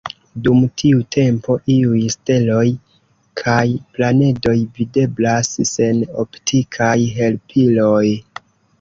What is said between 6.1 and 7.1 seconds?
optikaj